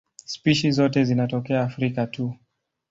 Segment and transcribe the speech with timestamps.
[0.25, 2.33] Spishi zote zinatokea Afrika tu.